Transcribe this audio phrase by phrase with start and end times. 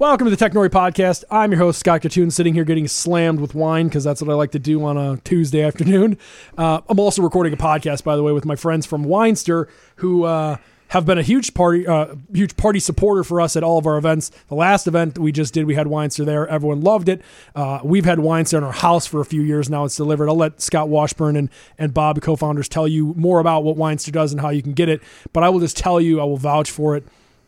[0.00, 1.22] Welcome to the Technori Podcast.
[1.30, 4.34] I'm your host, Scott Kitun, sitting here getting slammed with wine because that's what I
[4.34, 6.18] like to do on a Tuesday afternoon.
[6.58, 9.68] Uh, I'm also recording a podcast, by the way, with my friends from Winestyr
[9.98, 10.56] who uh,
[10.88, 13.96] have been a huge party, uh, huge party supporter for us at all of our
[13.96, 14.32] events.
[14.48, 16.48] The last event we just did, we had Winestyr there.
[16.48, 17.22] Everyone loved it.
[17.54, 19.84] Uh, we've had Winestyr in our house for a few years now.
[19.84, 20.28] It's delivered.
[20.28, 24.32] I'll let Scott Washburn and, and Bob, co-founders, tell you more about what Winestyr does
[24.32, 25.00] and how you can get it.
[25.32, 27.04] But I will just tell you, I will vouch for it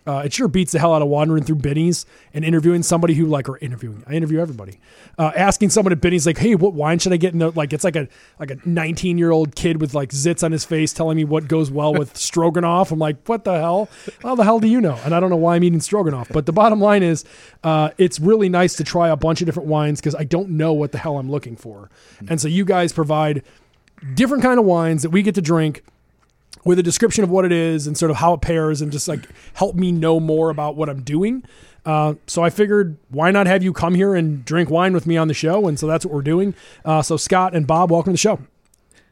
[0.06, 3.26] uh, it sure beats the hell out of wandering through Binny's and interviewing somebody who
[3.26, 4.04] like or interviewing.
[4.06, 4.78] I interview everybody.
[5.18, 7.84] Uh, asking someone at Binny's like, "Hey, what wine should I get?" And like, it's
[7.84, 11.16] like a like a 19 year old kid with like zits on his face telling
[11.16, 12.92] me what goes well with stroganoff.
[12.92, 13.88] I'm like, what the hell?
[14.22, 14.98] How the hell do you know?
[15.04, 16.28] And I don't know why I'm eating stroganoff.
[16.30, 17.24] But the bottom line is,
[17.64, 20.72] uh, it's really nice to try a bunch of different wines because I don't know
[20.72, 21.90] what the hell I'm looking for.
[22.28, 23.42] And so you guys provide
[24.14, 25.82] different kind of wines that we get to drink
[26.66, 29.08] with a description of what it is and sort of how it pairs and just
[29.08, 29.20] like
[29.54, 31.44] help me know more about what I'm doing.
[31.84, 35.16] Uh, so I figured, why not have you come here and drink wine with me
[35.16, 35.68] on the show?
[35.68, 36.54] And so that's what we're doing.
[36.84, 38.40] Uh, so Scott and Bob, welcome to the show.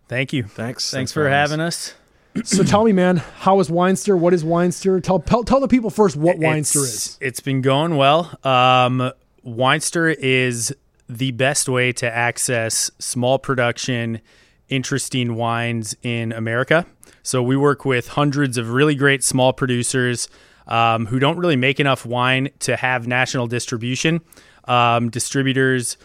[0.08, 0.42] Thank you.
[0.42, 0.90] Thanks.
[0.90, 1.94] Thanks, for having us.
[2.42, 4.18] So tell me, man, how is Winestyr?
[4.18, 5.00] What is Winestyr?
[5.00, 7.18] Tell, tell tell the people first what Winestyr It's- is.
[7.20, 8.36] It's been going well.
[8.42, 9.12] Um,
[9.44, 10.74] Winester is
[11.08, 14.20] the best way to access small production,
[14.68, 16.86] interesting wines in America.
[17.22, 20.28] So we work with hundreds of really great small producers
[20.66, 24.20] um, who don't really make enough wine to have national distribution.
[24.66, 25.96] Um, distributors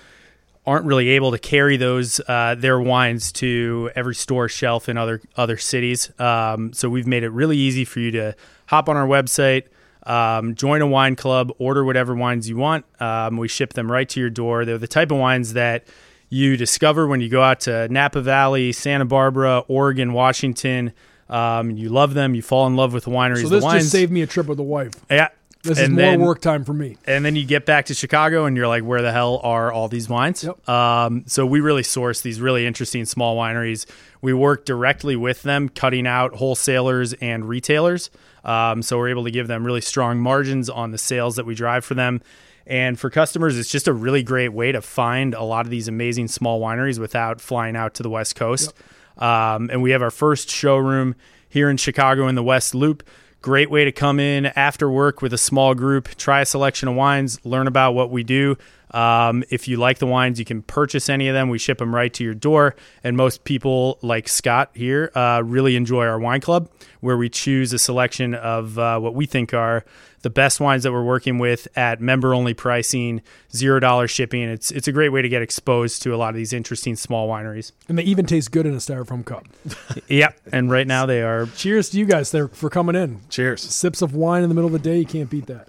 [0.65, 5.21] aren't really able to carry those uh, their wines to every store shelf in other
[5.35, 6.11] other cities.
[6.19, 8.35] Um, so we've made it really easy for you to
[8.67, 9.63] hop on our website,
[10.03, 12.85] um, join a wine club, order whatever wines you want.
[13.01, 14.65] Um, we ship them right to your door.
[14.65, 15.87] They're the type of wines that
[16.29, 20.93] you discover when you go out to Napa Valley, Santa Barbara, Oregon, Washington.
[21.29, 22.33] Um, you love them.
[22.35, 23.43] You fall in love with the wineries.
[23.43, 24.93] So the this wines, just saved me a trip with the wife.
[25.09, 25.29] yeah.
[25.61, 26.95] This is And more then- work time for me.
[27.05, 29.89] and then you get back to Chicago and you're like, where the hell are all
[29.89, 30.41] these wines?
[30.45, 30.69] Yep.
[30.69, 33.85] Um, so we really source these really interesting small wineries.
[34.21, 38.09] We work directly with them, cutting out wholesalers and retailers.
[38.45, 41.55] Um, so we're able to give them really strong margins on the sales that we
[41.55, 42.21] drive for them.
[42.69, 45.87] And for customers, it's just a really great way to find a lot of these
[45.87, 48.73] amazing small wineries without flying out to the West Coast.
[49.17, 51.15] Um, and we have our first showroom
[51.49, 53.03] here in Chicago in the West Loop.
[53.41, 56.95] Great way to come in after work with a small group, try a selection of
[56.95, 58.55] wines, learn about what we do.
[58.91, 61.49] Um, if you like the wines, you can purchase any of them.
[61.49, 62.75] We ship them right to your door.
[63.03, 66.69] And most people, like Scott here, uh, really enjoy our wine club,
[66.99, 69.85] where we choose a selection of uh, what we think are
[70.21, 73.21] the best wines that we're working with at member only pricing,
[73.55, 74.43] zero dollar shipping.
[74.43, 77.27] It's it's a great way to get exposed to a lot of these interesting small
[77.29, 77.71] wineries.
[77.87, 79.47] And they even taste good in a styrofoam cup.
[80.07, 80.39] Yep.
[80.51, 83.21] And right now they are Cheers to you guys there for coming in.
[83.29, 83.61] Cheers.
[83.61, 85.67] Sips of wine in the middle of the day, you can't beat that.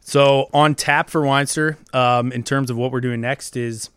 [0.00, 3.90] So on tap for Winestyr, um, in terms of what we're doing next, is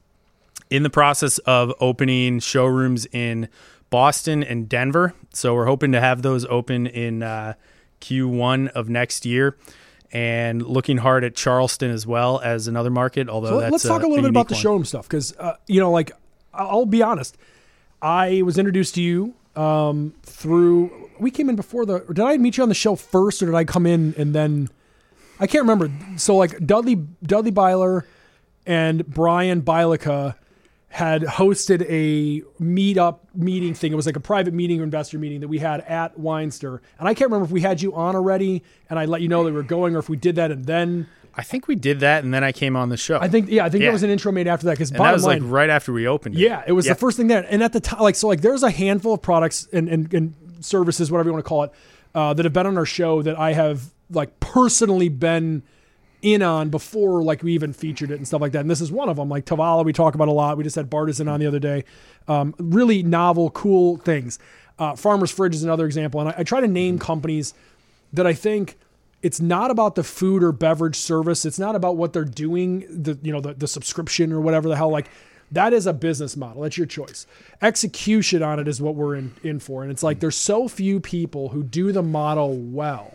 [0.69, 3.47] in the process of opening showrooms in
[3.89, 5.13] Boston and Denver.
[5.33, 7.53] So we're hoping to have those open in uh,
[8.01, 9.55] Q1 of next year,
[10.11, 13.29] and looking hard at Charleston as well as another market.
[13.29, 14.61] Although So let's talk a a little bit about the one.
[14.61, 16.11] showroom stuff because uh, you know, like
[16.53, 17.37] I'll be honest,
[18.01, 21.09] I was introduced to you um, through.
[21.19, 21.99] We came in before the.
[21.99, 24.69] Did I meet you on the show first, or did I come in and then?
[25.39, 25.89] I can't remember.
[26.17, 28.05] So like Dudley Dudley Byler
[28.65, 30.35] and Brian Bilica
[30.91, 33.93] had hosted a meetup meeting thing.
[33.93, 36.79] It was like a private meeting or investor meeting that we had at Winestyr.
[36.99, 39.43] And I can't remember if we had you on already and I let you know
[39.45, 42.01] that we were going or if we did that and then I think we did
[42.01, 43.17] that, and then I came on the show.
[43.17, 43.85] I think yeah, I think Yeah.
[43.87, 46.35] there was an intro made after that because that was like right after we opened.
[46.35, 46.39] It.
[46.41, 46.91] yeah, it was Yeah.
[46.91, 47.47] the first thing there.
[47.49, 50.33] And at the time, like so, like there's a handful of products and and, and
[50.59, 51.71] services, whatever you want to call it,
[52.13, 55.63] uh, that have been on our show that I have like personally been
[56.21, 58.61] in on before like we even featured it and stuff like that.
[58.61, 59.29] And this is one of them.
[59.29, 60.57] Like Tovala, we talk about a lot.
[60.57, 61.83] We just had Bartisan on the other day.
[62.27, 64.39] Um, really novel, cool things.
[64.77, 66.19] Uh, Farmer's Fridge is another example.
[66.21, 67.53] And I, I try to name companies
[68.13, 68.77] that I think
[69.21, 71.45] it's not about the food or beverage service.
[71.45, 74.75] It's not about what they're doing, the you know the, the subscription or whatever the
[74.75, 74.89] hell.
[74.89, 75.09] Like
[75.51, 76.63] that is a business model.
[76.63, 77.27] That's your choice.
[77.61, 79.83] Execution on it is what we're in, in for.
[79.83, 83.13] And it's like there's so few people who do the model well.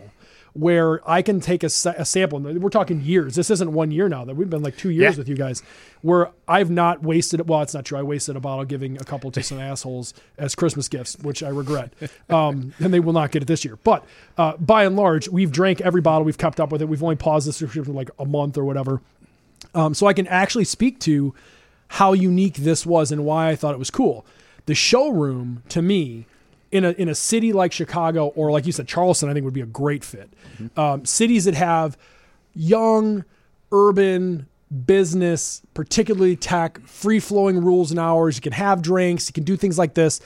[0.57, 3.35] Where I can take a, a sample, and we're talking years.
[3.35, 4.25] This isn't one year now.
[4.25, 5.19] That we've been like two years Yeah.
[5.19, 5.61] with you guys.
[6.01, 7.47] Where I've not wasted.
[7.47, 7.97] Well, it's not true.
[7.99, 11.49] I wasted a bottle giving a couple to some assholes as Christmas gifts, which I
[11.49, 11.93] regret.
[12.29, 13.77] Um, and they will not get it this year.
[13.83, 14.03] But
[14.37, 16.25] uh, by and large, we've drank every bottle.
[16.25, 16.89] We've kept up with it.
[16.89, 19.01] We've only paused this for like a month or whatever.
[19.73, 21.33] Um, so I can actually speak to
[21.89, 24.25] how unique this was and why I thought it was cool.
[24.65, 26.25] The showroom to me
[26.71, 29.53] in a in a city like Chicago or like you said Charleston, I think would
[29.53, 30.29] be a great fit.
[30.75, 31.97] Um, cities that have
[32.53, 33.23] young,
[33.71, 34.47] urban
[34.85, 38.35] business, particularly tech, free flowing rules and hours.
[38.35, 40.19] You can have drinks, you can do things like this.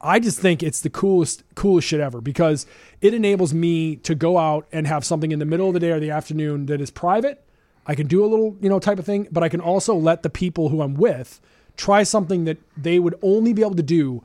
[0.00, 2.66] I just think it's the coolest, coolest shit ever because
[3.00, 5.92] it enables me to go out and have something in the middle of the day
[5.92, 7.44] or the afternoon that is private.
[7.86, 10.22] I can do a little, you know, type of thing, but I can also let
[10.22, 11.40] the people who I'm with
[11.76, 14.22] try something that they would only be able to do,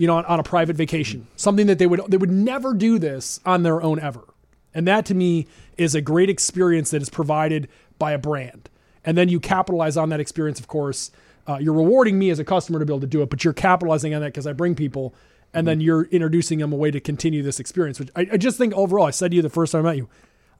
[0.00, 1.26] you know, on, on a private vacation.
[1.36, 4.24] Something that they would they would never do this on their own ever.
[4.72, 7.68] And that to me is a great experience that is provided
[7.98, 8.70] by a brand.
[9.04, 11.10] And then you capitalize on that experience, of course.
[11.46, 13.52] Uh, you're rewarding me as a customer to be able to do it, but you're
[13.52, 15.14] capitalizing on that because I bring people
[15.52, 18.56] and then you're introducing them a way to continue this experience, which I, I just
[18.56, 20.08] think overall, I said to you the first time I met you,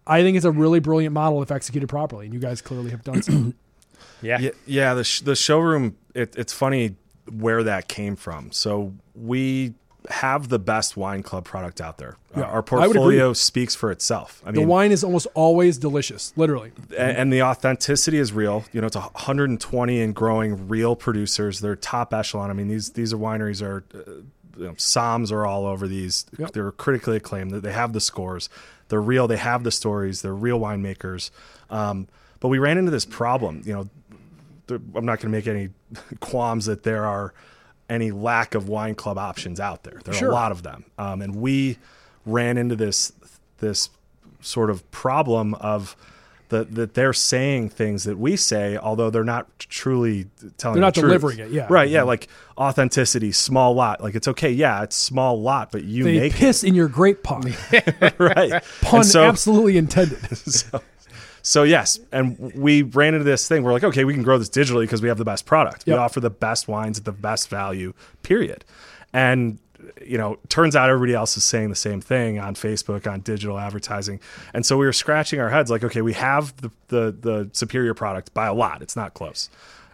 [0.07, 2.27] I think it's a really brilliant model if executed properly.
[2.27, 3.55] And you guys clearly have done so.
[4.23, 4.39] Yeah.
[4.39, 5.97] Yeah, yeah the sh- the showroom.
[6.15, 6.97] It, it's funny
[7.31, 8.53] where that came from.
[8.53, 9.75] So we
[10.09, 12.17] have the best wine club product out there.
[12.35, 14.43] Uh, Yeah, our portfolio speaks for itself.
[14.45, 16.73] I mean, the wine is almost always delicious, literally.
[16.93, 18.65] a- and the authenticity is real.
[18.73, 21.61] You know, it's 120 and growing real producers.
[21.61, 22.51] They're top echelon.
[22.51, 23.85] I mean, these these are wineries are.
[23.95, 24.13] Uh,
[24.59, 26.27] you know, Somms are all over these.
[26.37, 26.51] Yep.
[26.53, 27.51] They're critically acclaimed.
[27.53, 28.51] They have the scores.
[28.89, 29.27] They're real.
[29.27, 30.21] They have the stories.
[30.21, 31.31] They're real winemakers.
[31.71, 32.09] Um,
[32.41, 33.63] but we ran into this problem.
[33.65, 33.89] You know,
[34.77, 35.71] I'm not going to make any
[36.21, 37.33] qualms that there are
[37.89, 40.01] any lack of wine club options out there.
[40.05, 40.31] There are Sure.
[40.31, 41.79] a lot of them, um, and we
[42.27, 43.13] ran into this
[43.59, 43.91] this
[44.41, 45.97] sort of problem of
[46.51, 50.27] that that they're saying things that we say, although they're not truly
[50.59, 50.75] telling.
[50.75, 51.11] They're not the truth.
[51.11, 51.67] delivering it, yeah.
[51.71, 51.89] right.
[51.89, 52.29] Yeah, like
[52.59, 54.03] authenticity, small lot.
[54.03, 54.51] Like it's okay.
[54.51, 57.45] Yeah, it's small lot, but you They make piss in your grape pot.
[58.19, 58.63] right.
[58.83, 60.37] Pun so, absolutely intended.
[60.37, 60.81] so,
[61.43, 63.63] so yes, and we ran into this thing.
[63.63, 65.85] We're like, okay, we can grow this digitally because we have the best product.
[65.87, 65.95] Yep.
[65.95, 67.93] We offer the best wines at the best value.
[68.23, 68.65] Period.
[69.13, 69.59] And
[70.05, 73.59] you know, turns out everybody else is saying the same thing on Facebook, on digital
[73.59, 74.21] advertising.
[74.53, 77.95] And so we were scratching our heads, like, okay, we have the the, the superior
[77.95, 78.83] product by a lot.
[78.83, 79.49] It's not close.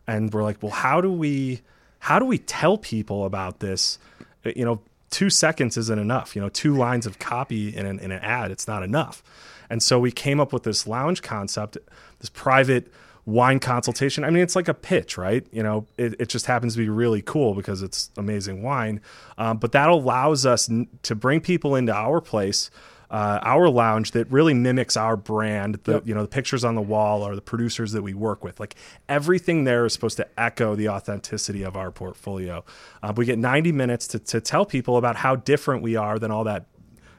[0.06, 1.62] And we're like, well, how do we
[2.00, 3.98] how do we tell people about this?
[4.44, 6.36] You know, two seconds isn't enough.
[6.36, 9.22] You know, two lines of copy in an, in an ad, it's not enough.
[9.70, 11.76] And so we came up with this lounge concept,
[12.20, 12.92] this private
[13.24, 14.22] wine consultation.
[14.24, 15.44] I mean, it's like a pitch, right?
[15.50, 19.00] You know, it, it just happens to be really cool because it's amazing wine.
[19.36, 22.70] Um, but that allows us n- to bring people into our place,
[23.10, 25.80] uh, our lounge that really mimics our brand.
[25.82, 26.06] The Yep.
[26.06, 28.60] you know the pictures on the wall are the producers that we work with.
[28.60, 28.76] Like
[29.08, 32.64] everything there is supposed to echo the authenticity of our portfolio.
[33.02, 36.30] Uh, we get 90 minutes to to tell people about how different we are than
[36.30, 36.66] all that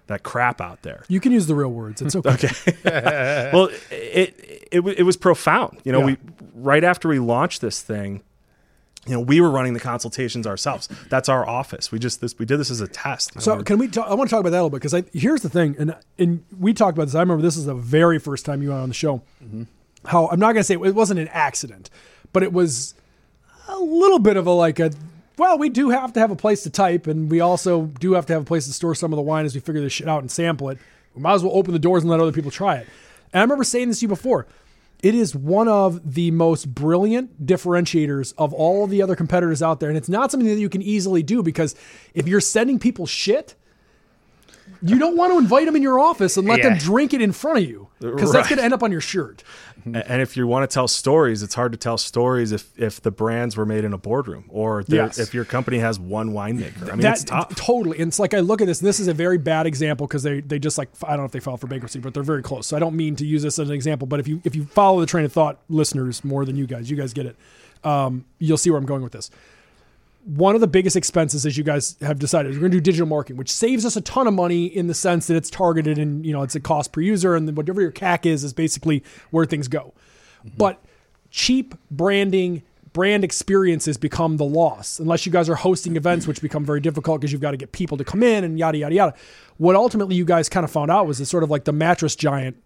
[0.07, 1.03] that crap out there.
[1.07, 2.01] You can use the real words.
[2.01, 2.31] It's okay.
[2.31, 2.49] Okay.
[3.53, 5.79] well, it, it it was profound.
[5.83, 6.05] You know, Yeah.
[6.05, 6.17] we
[6.55, 8.23] right after we launched this thing,
[9.05, 10.89] you know, we were running the consultations ourselves.
[11.09, 11.91] That's our office.
[11.91, 13.39] We just this we did this as a test.
[13.41, 13.87] So can we?
[13.87, 15.75] Talk, I want to talk about that a little bit because I, here's the thing,
[15.79, 17.15] and and we talked about this.
[17.15, 19.21] I remember this is the very first time you were on the show.
[19.43, 19.63] Mm-hmm.
[20.05, 21.89] How I'm not going to say it wasn't an accident,
[22.33, 22.93] but it was
[23.67, 24.91] a little bit of a like a.
[25.37, 28.25] Well, we do have to have a place to type, and we also do have
[28.25, 30.07] to have a place to store some of the wine as we figure this shit
[30.07, 30.79] out and sample it.
[31.13, 32.87] We might as well open the doors and let other people try it.
[33.31, 34.47] And I remember saying this to you before.
[35.03, 39.79] It is one of the most brilliant differentiators of all of the other competitors out
[39.79, 39.89] there.
[39.89, 41.75] And it's not something that you can easily do because
[42.15, 43.53] if you're sending people shit,
[44.81, 47.31] you don't want to invite them in your office and let them drink it in
[47.31, 49.43] front of you because that's going to end up on your shirt.
[49.85, 53.09] And if you want to tell stories, it's hard to tell stories if, if the
[53.09, 55.17] brands were made in a boardroom or Yes.
[55.17, 56.83] if your company has one winemaker.
[56.83, 57.55] I mean, that it's tough.
[57.55, 57.97] totally.
[57.99, 58.81] And it's like I look at this.
[58.81, 61.25] And this is a very bad example because they they just like I don't know
[61.25, 62.67] if they filed for bankruptcy, but they're very close.
[62.67, 64.07] So I don't mean to use this as an example.
[64.07, 66.91] But if you if you follow the train of thought, listeners more than you guys,
[66.91, 67.37] you guys get it.
[67.85, 69.31] Um, you'll see where I'm going with this.
[70.27, 72.81] One of the biggest expenses, as you guys have decided, is we're going to do
[72.81, 75.97] digital marketing, which saves us a ton of money in the sense that it's targeted
[75.97, 79.03] and you know it's a cost per user, and whatever your CAC is is basically
[79.31, 79.93] where things go.
[80.39, 80.57] Mm-hmm.
[80.57, 80.83] But
[81.31, 86.65] cheap branding, brand experiences become the loss unless you guys are hosting events, which become
[86.65, 89.13] very difficult because you've got to get people to come in and yada yada yada.
[89.57, 92.15] What ultimately you guys kind of found out was it's sort of like the mattress
[92.15, 92.57] giant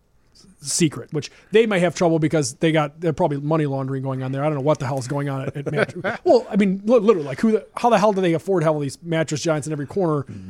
[0.62, 4.32] secret, which they may have trouble because they got they're probably money laundering going on
[4.32, 4.44] there.
[4.44, 6.20] I don't know what the hell is going on at, at mattress.
[6.24, 8.76] well, I mean, literally, like who, the, how the hell do they afford to have
[8.76, 10.22] all these mattress giants in every corner?
[10.22, 10.48] Hmm.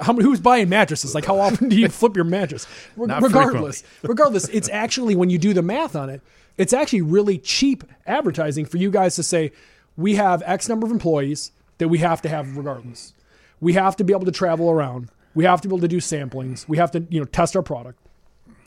[0.00, 1.14] How many, who's buying mattresses?
[1.14, 2.66] Like how often do you flip your mattress?
[2.96, 6.20] Re- regardless, regardless, it's actually when you do the math on it,
[6.58, 9.52] it's actually really cheap advertising for you guys to say
[9.96, 13.14] we have X number of employees that we have to have regardless.
[13.60, 15.08] We have to be able to travel around.
[15.34, 16.68] We have to be able to do samplings.
[16.68, 17.98] We have to, you know, test our product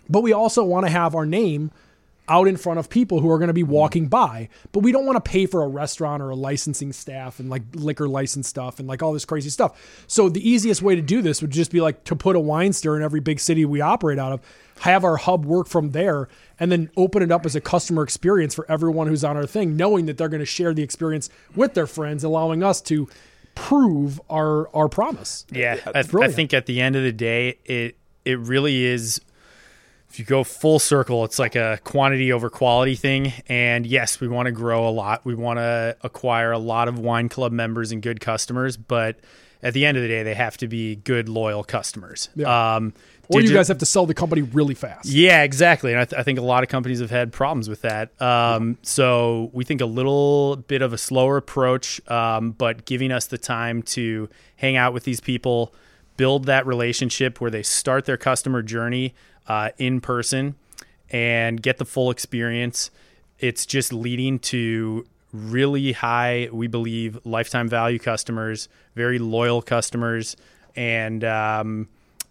[0.09, 1.71] but we also want to have our name
[2.27, 3.67] out in front of people who are going to be mm.
[3.67, 4.49] walking by.
[4.71, 7.61] But we don't want to pay for a restaurant or a licensing staff and like
[7.73, 10.05] liquor license stuff and like all this crazy stuff.
[10.07, 12.73] So the easiest way to do this would just be like to put a wine
[12.73, 14.41] store in every big city we operate out of,
[14.81, 16.27] have our hub work from there,
[16.59, 19.77] and then open it up as a customer experience for everyone who's on our thing,
[19.77, 23.07] knowing that they're going to share the experience with their friends, allowing us to
[23.53, 25.45] prove our our promise.
[25.51, 27.95] Yeah, I, I think at the end of the day, it
[28.25, 29.21] it really is.
[30.15, 33.33] If you go full circle, it's like a quantity over quality thing.
[33.49, 35.25] And yes, we want to grow a lot.
[35.25, 38.77] We want to acquire a lot of wine club members and good customers.
[38.77, 39.17] But
[39.61, 42.29] at the end of the day, they have to be good, loyal customers.
[42.33, 42.75] Yeah.
[42.75, 42.93] Um,
[43.27, 45.05] Or you guys have to sell the company really fast.
[45.09, 45.91] yeah, exactly.
[45.91, 48.21] And I, th- I think a lot of companies have had problems with that.
[48.21, 53.27] Um, so we think a little bit of a slower approach, um, but giving us
[53.27, 55.73] the time to hang out with these people,
[56.15, 59.13] build that relationship where they start their customer journey
[59.47, 60.55] uh, in person
[61.09, 62.91] and get the full experience.
[63.39, 70.35] It's just leading to really high, we believe, lifetime value customers, very loyal customers,
[70.75, 71.87] and um,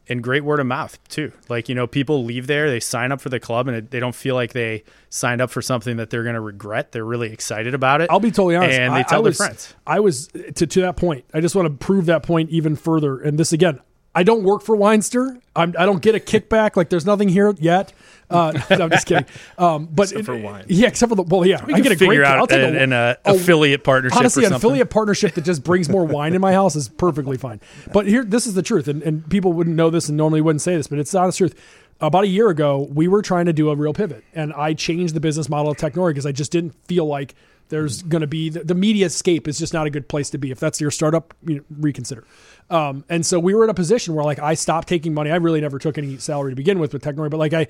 [0.09, 1.33] and great word of mouth too.
[1.49, 4.01] Like you know, people leave there, they sign up for the club, and it, they
[4.01, 6.93] don't feel like they signed up for something that they're going to regret.
[6.93, 8.11] They're really excited about it.
[8.11, 8.79] I'll be totally honest.
[8.79, 9.75] and I- they tell I their was, friends.
[9.87, 11.25] I was to to that point.
[11.35, 13.21] I just want to prove that point even further.
[13.21, 13.81] And this again,
[14.15, 15.41] I don't work for Winestyr.
[15.57, 16.77] I'm, I don't get a kickback.
[16.77, 17.93] Like there's nothing here yet.
[18.31, 19.27] Uh, no, I'm just kidding.
[19.59, 20.65] Um, but Except it- for wine.
[20.69, 22.25] Yeah, except for the well, yeah, I get a figure great.
[22.27, 24.19] out I'll take an, a, an, uh, a- affiliate partnership.
[24.19, 27.37] Honestly, or an affiliate partnership that just brings more wine in my house is perfectly
[27.37, 27.61] fine.
[27.93, 30.63] But here, this is the truth, and, and people wouldn't know this and normally wouldn't
[30.63, 31.55] say this, but it's the honest truth.
[32.01, 35.15] About a year ago, we were trying to do a real pivot, and I changed
[35.15, 37.35] the business model of Technori because I just didn't feel like
[37.69, 40.39] there's going to be the, the media escape is just not a good place to
[40.39, 40.51] be.
[40.51, 42.25] If that's your startup, you know, reconsider.
[42.71, 45.31] Um, and so we were in a position where like I stopped taking money.
[45.31, 47.69] I really never took any salary to begin with with Technori, but like I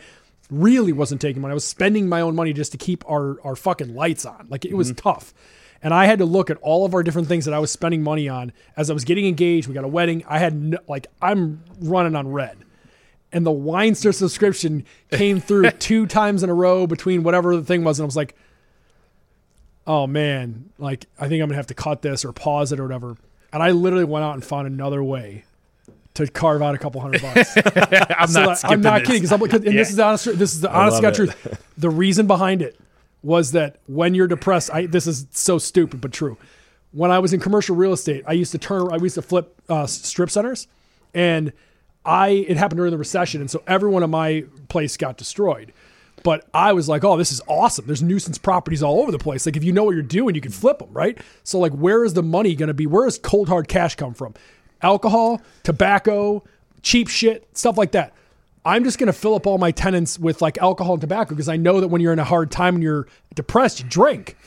[0.51, 1.53] really wasn't taking money.
[1.53, 4.47] I was spending my own money just to keep our our fucking lights on.
[4.51, 5.33] Like it was tough.
[5.83, 8.03] And I had to look at all of our different things that I was spending
[8.03, 9.69] money on as I was getting engaged.
[9.69, 10.25] We got a wedding.
[10.27, 12.57] I had no, like I'm running on red.
[13.33, 17.85] And the Winestyr subscription came through two times in a row between whatever the thing
[17.85, 18.35] was and I was like
[19.87, 22.85] oh man, like I think I'm gonna have to cut this or pause it or
[22.85, 23.17] whatever.
[23.53, 25.45] And I literally went out and found another way
[26.15, 27.57] to carve out a couple hundred bucks.
[28.17, 28.65] I'm So not.
[28.65, 29.07] I'm not this.
[29.09, 29.23] kidding.
[29.23, 30.25] 'cause I'm, 'cause- and this is the honest.
[30.39, 31.59] This is the honest God truth.
[31.79, 32.79] The reason behind it
[33.23, 36.37] was that when you're depressed, I this is so stupid but true.
[36.93, 38.89] When I was in commercial real estate, I used to turn.
[38.93, 40.69] I used to flip uh, strip centers,
[41.13, 41.53] and
[42.05, 45.73] I it happened during the recession, and so everyone in my place got destroyed.
[46.25, 47.87] But I was like, oh, this is awesome.
[47.87, 49.47] There's nuisance properties all over the place.
[49.47, 51.17] Like if you know what you're doing, you can flip them, right?
[51.45, 52.87] So like, where is the money going to be?
[52.87, 54.35] Where does cold hard cash come from?
[54.83, 56.43] Alcohol, tobacco,
[56.83, 58.15] cheap shit, stuff like that.
[58.65, 61.51] I'm just going to fill up all my tenants with like alcohol and tobacco because
[61.51, 64.39] I know that when you're in a hard time and you're depressed, you drink.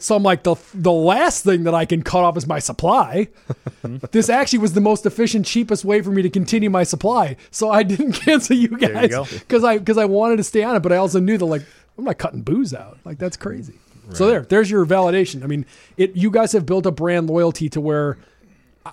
[0.00, 3.28] So I'm like the the last thing that I can cut off is my supply.
[4.10, 7.36] this actually was the most efficient, cheapest way for me to continue my supply.
[7.50, 10.76] So I didn't cancel you you guys because I because I wanted to stay on
[10.76, 11.62] it, but I also knew that like
[11.98, 12.98] I'm not cutting booze out.
[13.04, 13.74] Like that's crazy.
[14.12, 15.42] So there, there's your validation.
[15.42, 15.64] I mean,
[15.96, 18.18] it you guys have built a brand loyalty to where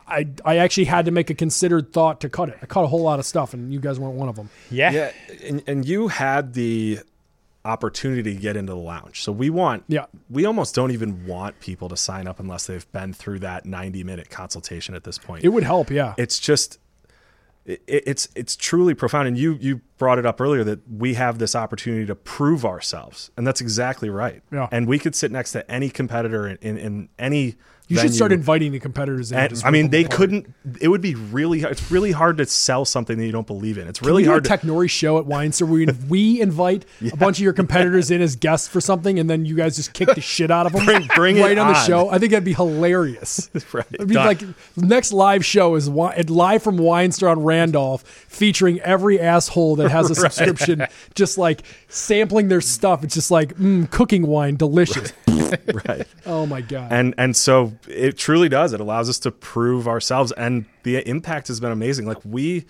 [0.08, 2.58] I I actually had to make a considered thought to cut it.
[2.62, 4.50] I cut a whole lot of stuff, and you guys weren't one of them.
[4.70, 4.92] Yeah.
[4.92, 5.12] Yeah,
[5.44, 7.00] and, and you had the
[7.64, 9.22] opportunity to get into the lounge.
[9.24, 10.06] So we want, Yeah.
[10.30, 14.04] we almost don't even want people to sign up unless they've been through that 90
[14.04, 15.44] minute consultation at this point.
[15.44, 16.16] It would help, yeah.
[16.18, 16.80] it's just,
[17.66, 19.28] it, it's it's truly profound.
[19.28, 23.30] And you you brought it up earlier that we have this opportunity to prove ourselves,
[23.38, 24.42] and that's exactly right.
[24.52, 24.68] Yeah.
[24.72, 27.56] And we could sit next to any competitor in, in, in any.
[27.92, 29.38] You should start inviting the competitors in.
[29.40, 30.18] And, I mean, they apart.
[30.18, 30.54] couldn't.
[30.80, 31.62] It would be really.
[31.62, 33.88] It's really hard to sell something that you don't believe in.
[33.88, 34.46] It's really hard.
[34.46, 38.12] a to, Technori show at Winestyr where we, we invite a bunch of your competitors
[38.12, 40.74] in as guests for something, and then you guys just kick the shit out of
[40.74, 42.10] them Bring- bring it right on the show.
[42.10, 43.50] I think that'd be hilarious.
[43.74, 43.86] right.
[43.94, 44.26] It'd be Done.
[44.26, 44.42] like
[44.78, 50.16] next live show is live from Winestyr on Randolph, featuring every asshole that has a
[50.22, 53.04] subscription, just like sampling their stuff.
[53.04, 55.14] It's just like mm, cooking wine, delicious.
[55.88, 56.08] right.
[56.26, 56.92] Oh my god!
[56.92, 58.74] and and so it truly does.
[58.74, 62.06] It allows us to prove ourselves and the impact has been amazing.
[62.06, 62.66] Like we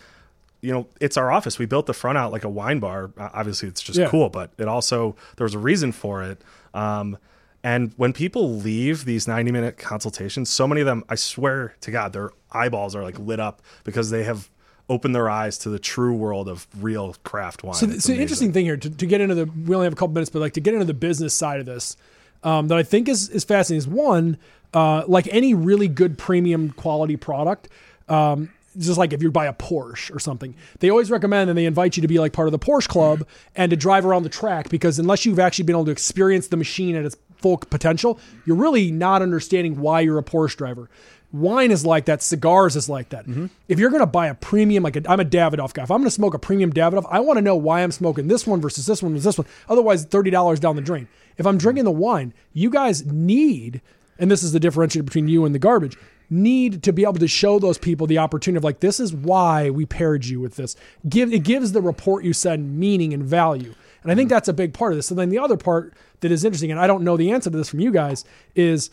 [0.61, 1.57] you know it's our office.
[1.57, 3.11] We built the front out like a wine bar.
[3.17, 4.09] Obviously it's just Yeah.
[4.09, 6.41] cool but it also there was a reason for it.
[6.73, 7.17] Um
[7.63, 11.91] and when people leave these 90 minute consultations so many of them i swear to
[11.91, 14.49] god their eyeballs are like lit up because they have
[14.89, 17.75] opened their eyes to the true world of real craft wine.
[17.75, 18.21] So, It's so amazing.
[18.21, 20.39] interesting thing here to, to get into the we only have a couple minutes, but
[20.39, 21.95] like to get into the business side of this,
[22.43, 24.37] um, that I think is is fascinating is one,
[24.73, 27.69] uh, like any really good premium quality product,
[28.09, 31.65] um, just like if you buy a Porsche or something, they always recommend and they
[31.65, 34.29] invite you to be like part of the Porsche club and to drive around the
[34.29, 38.19] track because unless you've actually been able to experience the machine at its full potential,
[38.45, 40.89] you're really not understanding why you're a Porsche driver.
[41.33, 42.21] Wine is like that.
[42.21, 43.25] Cigars is like that.
[43.67, 45.83] If you're going to buy a premium, like i I'm a Davidoff guy.
[45.83, 48.27] If I'm going to smoke a premium Davidoff, I want to know why I'm smoking
[48.27, 49.47] this one versus this one versus this one.
[49.69, 51.07] Otherwise, thirty dollars down the drain.
[51.37, 53.81] If I'm drinking the wine, you guys need,
[54.19, 55.97] and this is the differentiator between you and the garbage,
[56.29, 59.69] need to be able to show those people the opportunity of like this is why
[59.69, 60.75] we paired you with this.
[61.07, 63.75] Give it gives the report you send meaning and value.
[64.03, 64.35] And I think mm-hmm.
[64.35, 65.11] that's a big part of this.
[65.11, 67.57] And then the other part that is interesting, and I don't know the answer to
[67.57, 68.89] this from you guys, is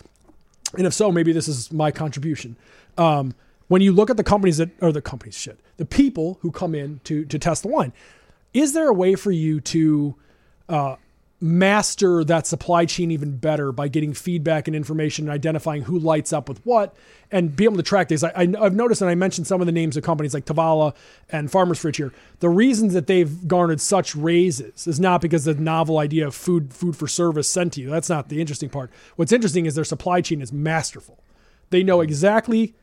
[0.76, 2.56] and if so, maybe this is my contribution.
[2.96, 3.34] Um,
[3.68, 6.74] when you look at the companies that or the companies shit, the people who come
[6.74, 7.92] in to to test the wine,
[8.54, 10.14] is there a way for you to
[10.68, 10.96] uh,
[11.40, 16.32] master that supply chain even better by getting feedback and information and identifying who lights
[16.32, 16.96] up with what
[17.30, 18.24] and be able to track these.
[18.24, 20.94] I, have noticed, and I mentioned some of the names of companies like Tovala
[21.30, 22.12] and Farmers Fridge here.
[22.40, 26.74] The reasons that they've garnered such raises is not because the novel idea of food
[26.74, 27.90] food for service sent to you.
[27.90, 28.90] That's not the interesting part.
[29.14, 31.18] What's interesting is their supply chain is masterful.
[31.70, 32.74] They know exactly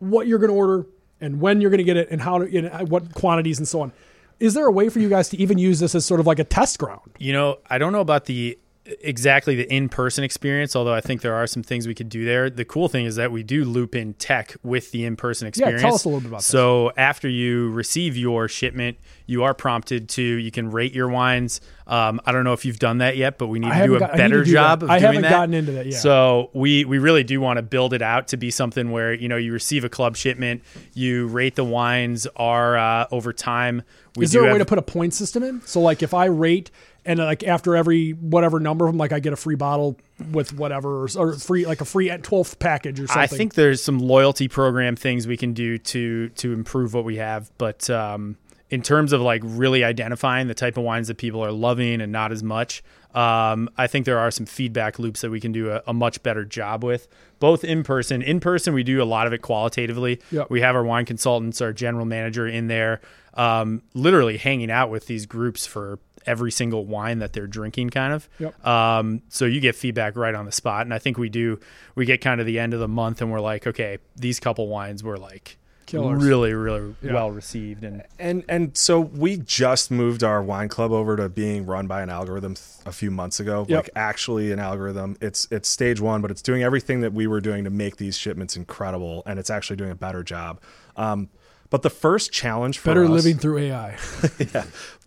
[0.00, 0.86] what you're going to order
[1.20, 3.82] and when you're going to get it and how to, and what quantities and so
[3.82, 3.92] on.
[4.40, 6.38] Is there a way for you guys to even use this as sort of like
[6.38, 7.12] a test ground?
[7.18, 8.58] You know, I don't know about the
[9.00, 12.50] exactly the in-person experience although i think there are some things we could do there.
[12.50, 15.88] The cool thing is that we do loop in tech with the in-person experience yeah,
[15.88, 16.44] tell us a little bit about that.
[16.44, 21.60] So after you receive your shipment you are prompted to you can rate your wines.
[21.86, 23.96] Um, i don't know if you've done that yet but we need I to do
[23.96, 24.86] a got, better do job that.
[24.86, 25.30] of I doing haven't that.
[25.30, 25.94] gotten into that yet.
[25.94, 29.28] So we we really do want to build it out to be something where you
[29.28, 30.62] know you receive a club shipment
[30.92, 33.82] you rate the wines are uh, over time.
[34.16, 35.60] We is there a way have, to put a point system in?
[35.62, 36.70] So like if i rate
[37.04, 39.98] and like after every whatever number of them, like I get a free bottle
[40.30, 43.22] with whatever or, or free like a free 12th package or something.
[43.22, 47.16] I think there's some loyalty program things we can do to to improve what we
[47.16, 48.36] have, but um,
[48.70, 52.10] in terms of like really identifying the type of wines that people are loving and
[52.10, 52.82] not as much,
[53.14, 56.20] um, I think there are some feedback loops that we can do a, a, much
[56.24, 57.06] better job with,
[57.38, 58.22] both in person.
[58.22, 60.20] In person, we do a lot of it qualitatively.
[60.32, 60.50] Yep.
[60.50, 63.00] We have our wine consultants, our general manager in there,
[63.34, 68.12] um, literally hanging out with these groups for every single wine that they're drinking kind
[68.12, 68.66] of yep.
[68.66, 71.58] um, so you get feedback right on the spot and i think we do
[71.94, 74.68] we get kind of the end of the month and we're like okay these couple
[74.68, 76.24] wines were like Killers.
[76.24, 77.12] really really yeah.
[77.12, 81.66] well received and and and so we just moved our wine club over to being
[81.66, 83.84] run by an algorithm th- a few months ago yep.
[83.84, 87.40] like actually an algorithm it's it's stage one but it's doing everything that we were
[87.40, 90.60] doing to make these shipments incredible and it's actually doing a better job
[90.96, 91.28] um,
[91.74, 93.98] but the first challenge for better us, living through AI,
[94.54, 94.64] yeah,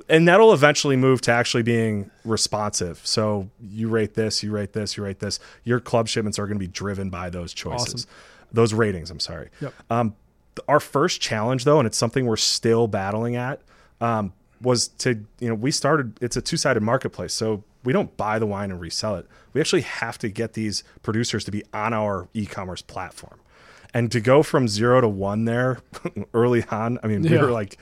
[0.09, 2.99] and that'll eventually move to actually being responsive.
[3.05, 5.39] So you rate this, you rate this, you rate this.
[5.63, 8.09] Your club shipments are going to be driven by those choices, awesome.
[8.51, 9.09] those ratings.
[9.09, 9.47] I'm sorry.
[9.61, 9.73] Yep.
[9.89, 10.15] Um,
[10.67, 13.61] our first challenge, though, and it's something we're still battling at,
[14.01, 16.21] um, was to you know we started.
[16.21, 19.25] It's a two sided marketplace, so we don't buy the wine and resell it.
[19.53, 23.39] We actually have to get these producers to be on our e commerce platform
[23.97, 25.79] and to go from zero to one there
[26.33, 27.41] early on i mean we Yeah.
[27.41, 27.77] were like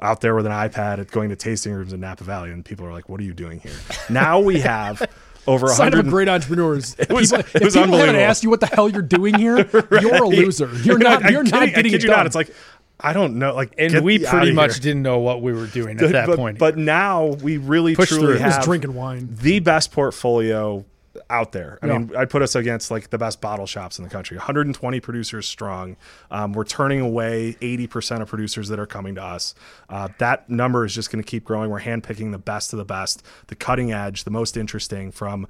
[0.00, 2.84] out there with an ipad at going to tasting rooms in napa valley and people
[2.86, 3.72] are like what are you doing here
[4.10, 5.00] now we have
[5.46, 6.94] over sign 100 great entrepreneurs.
[6.98, 8.20] It was- people, it if was people haven't unbelievable.
[8.30, 9.68] asked you what the hell you're doing here,
[10.00, 10.70] you're a loser.
[10.84, 11.24] You're not.
[11.24, 12.18] I- You're I not kid- I getting kid it you done.
[12.18, 12.26] not.
[12.26, 12.54] It's like
[13.00, 13.52] I don't know.
[13.52, 14.82] Like, and we pretty much here.
[14.82, 18.10] didn't know what we were doing at that but, point But now we really Push
[18.10, 18.38] truly through.
[18.38, 19.28] Just have drinking wine.
[19.32, 20.84] the best portfolio
[21.28, 21.78] out there.
[21.82, 21.98] I Yeah.
[21.98, 24.36] mean, I'd put us against like the best bottle shops in the country.
[24.38, 25.96] 120 producers strong.
[26.30, 29.54] Um, we're turning away 80% of producers that are coming to us.
[29.88, 31.70] Uh, that number is just going to keep growing.
[31.70, 35.46] We're handpicking the best of the best, the cutting edge, the most interesting from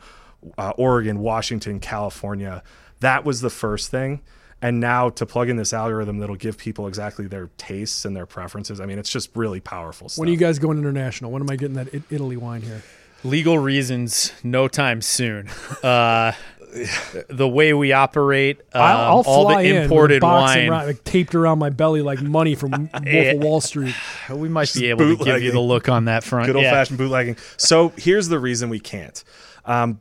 [0.58, 2.62] uh, Oregon, Washington, California.
[3.00, 4.20] That was the first thing.
[4.60, 8.26] And now to plug in this algorithm that'll give people exactly their tastes and their
[8.26, 8.80] preferences.
[8.80, 10.20] I mean, it's just really powerful stuff.
[10.20, 11.32] When are you guys going international?
[11.32, 12.82] When am I getting that Italy wine here?
[13.24, 15.48] Legal reasons no time soon
[15.82, 16.32] uh,
[17.28, 20.86] the way we operate um, I'll, I'll all fly the in with imported wine around,
[20.86, 23.94] like, taped around my belly like money from Wolf of Wall Street.
[24.30, 26.72] we might be able to give you the look on that front good old Yeah.
[26.72, 27.36] fashioned bootlegging.
[27.58, 29.22] So here's the reason we can't.
[29.66, 30.00] Um,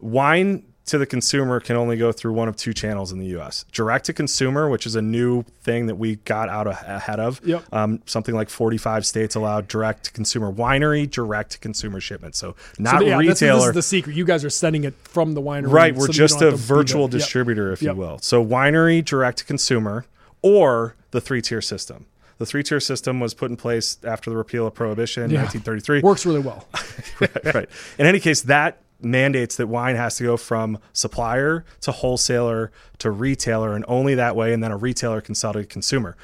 [0.00, 3.64] wine to the consumer can only go through one of two channels in the U.S.
[3.72, 7.40] Direct to consumer, which is a new thing that we got out ahead of.
[7.46, 7.62] Yep.
[7.72, 12.34] Um, something like 45 states allow direct to consumer winery, direct to consumer shipment.
[12.34, 13.58] So not So, yeah, retailer.
[13.60, 14.16] this is the secret.
[14.16, 15.70] You guys are sending it from the winery.
[15.72, 17.14] Right, we're you just a have to do virtual that.
[17.16, 17.20] Yep.
[17.22, 17.94] distributor, if Yep.
[17.94, 18.18] you will.
[18.18, 20.04] So winery, direct to consumer,
[20.42, 22.06] or the three tier system.
[22.38, 25.42] The three tier system was put in place after the repeal of prohibition in Yeah.
[25.42, 26.00] 1933.
[26.00, 26.66] Works really well.
[27.20, 27.68] right, right.
[27.98, 33.10] In any case, that mandates that wine has to go from supplier to wholesaler to
[33.10, 36.16] retailer, and only that way, and then a retailer can sell to consumer.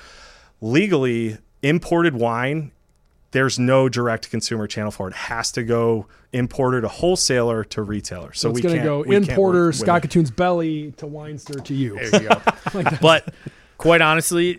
[0.60, 2.72] Legally, imported wine,
[3.30, 5.12] there's no direct consumer channel for it.
[5.12, 5.16] it.
[5.16, 8.32] Has to go importer to wholesaler to retailer.
[8.32, 10.36] So, So it's we going to can't go we importer, work Scott it.
[10.36, 11.96] Belly to Winestyr to you.
[11.96, 12.96] There you go.
[13.02, 13.34] but
[13.76, 14.58] quite honestly,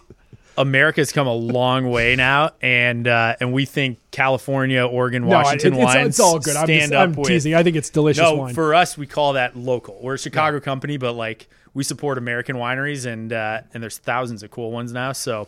[0.60, 5.74] America's come a long way now, and uh, and we think California, Oregon, No, Washington
[5.74, 6.58] it- it's, wines it's all good.
[6.58, 7.28] I'm, stand just, up I'm with.
[7.30, 7.56] teasing.
[7.56, 8.54] I think it's delicious no, wine.
[8.54, 9.98] for us, we call that local.
[10.02, 14.44] We're a Chicago company, but like we support American wineries, and uh, and there's thousands
[14.44, 15.14] of cool ones now.
[15.14, 15.48] So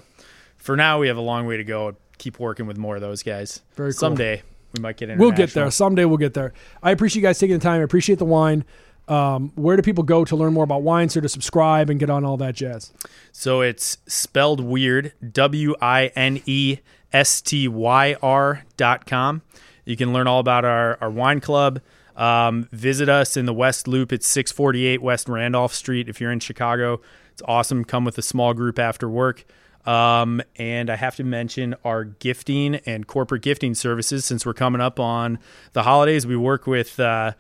[0.55, 1.95] for now, we have a long way to go.
[2.17, 3.61] Keep working with more of those guys.
[3.75, 3.99] Very cool.
[3.99, 4.43] Someday
[4.73, 5.27] we might get international.
[5.27, 5.71] We'll get there.
[5.71, 6.53] Someday we'll get there.
[6.81, 7.81] I appreciate you guys taking the time.
[7.81, 8.63] I appreciate the wine.
[9.11, 12.09] Um, where do people go to learn more about wines or to subscribe and get
[12.09, 12.93] on all that jazz?
[13.33, 16.77] So it's spelled weird, W I N E
[17.11, 19.41] S T Y R dot com.
[19.83, 21.81] You can learn all about our, our wine club.
[22.15, 24.13] Um, visit us in the West Loop.
[24.13, 26.07] It's 648 West Randolph Street.
[26.07, 27.01] If you're in Chicago,
[27.33, 27.83] it's awesome.
[27.83, 29.43] Come with a small group after work.
[29.85, 34.79] Um, and I have to mention our gifting and corporate gifting services since we're coming
[34.79, 35.39] up on
[35.73, 36.25] the holidays.
[36.25, 37.33] We work with uh,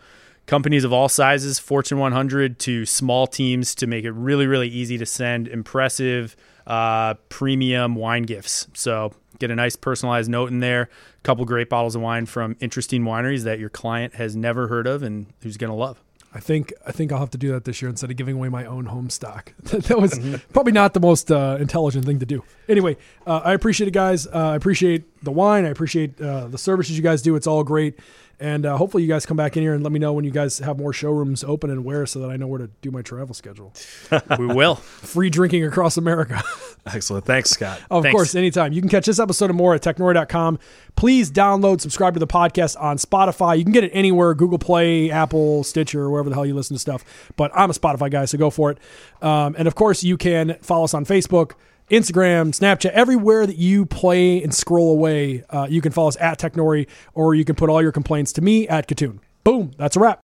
[0.45, 4.97] companies of all sizes, Fortune 100 to small teams, to make it really, really easy
[4.97, 6.35] to send impressive,
[6.67, 8.67] uh, premium wine gifts.
[8.73, 12.55] So get a nice personalized note in there, a couple great bottles of wine from
[12.59, 16.01] interesting wineries that your client has never heard of and who's going to love.
[16.33, 18.47] I think I think I'll have to do that this year instead of giving away
[18.47, 19.53] my own home stock.
[19.63, 20.17] that was
[20.53, 22.43] probably not the most uh, intelligent thing to do.
[22.69, 22.95] Anyway,
[23.27, 24.27] uh, I appreciate it, guys.
[24.27, 25.65] Uh, I appreciate the wine.
[25.65, 27.35] I appreciate uh, the services you guys do.
[27.35, 27.99] It's all great.
[28.41, 30.31] And uh, hopefully, you guys come back in here and let me know when you
[30.31, 33.03] guys have more showrooms open and where, so that I know where to do my
[33.03, 33.71] travel schedule.
[34.39, 34.75] we will.
[34.75, 36.41] Free drinking across America.
[36.87, 37.23] Excellent.
[37.25, 37.79] Thanks, Scott.
[37.91, 38.15] Of Thanks.
[38.15, 38.73] course, anytime.
[38.73, 40.57] You can catch this episode and more at technori.com.
[40.95, 43.59] Please download, subscribe to the podcast on Spotify.
[43.59, 46.79] You can get it anywhere Google Play, Apple, Stitcher, wherever the hell you listen to
[46.79, 47.05] stuff.
[47.35, 48.79] But I'm a Spotify guy, so go for it.
[49.21, 51.51] Um, and of course, you can follow us on Facebook,
[51.91, 55.43] Instagram, Snapchat, everywhere that you play and scroll away.
[55.49, 58.41] Uh, you can follow us at Technori, or you can put all your complaints to
[58.41, 59.19] me at Kitun.
[59.43, 60.19] Boom, that's a wrap.